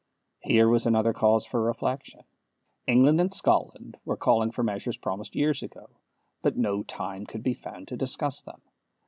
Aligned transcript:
Here 0.39 0.67
was 0.67 0.87
another 0.87 1.13
cause 1.13 1.45
for 1.45 1.61
reflection. 1.61 2.21
England 2.87 3.21
and 3.21 3.31
Scotland 3.31 3.97
were 4.03 4.17
calling 4.17 4.49
for 4.49 4.63
measures 4.63 4.97
promised 4.97 5.35
years 5.35 5.61
ago, 5.61 5.91
but 6.41 6.57
no 6.57 6.81
time 6.81 7.27
could 7.27 7.43
be 7.43 7.53
found 7.53 7.89
to 7.89 7.97
discuss 7.97 8.41
them. 8.41 8.63